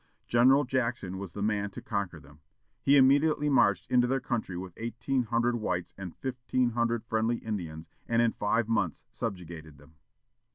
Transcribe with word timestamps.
General 0.25 0.63
Jackson 0.63 1.19
was 1.19 1.33
the 1.33 1.43
man 1.43 1.69
to 1.69 1.79
conquer 1.79 2.19
them. 2.19 2.39
He 2.81 2.97
immediately 2.97 3.49
marched 3.49 3.85
into 3.91 4.07
their 4.07 4.19
country 4.19 4.57
with 4.57 4.73
eighteen 4.77 5.25
hundred 5.25 5.57
whites 5.57 5.93
and 5.95 6.15
fifteen 6.15 6.71
hundred 6.71 7.03
friendly 7.05 7.35
Indians, 7.37 7.87
and 8.07 8.19
in 8.19 8.31
five 8.31 8.67
months 8.67 9.05
subjugated 9.11 9.77
them. 9.77 9.97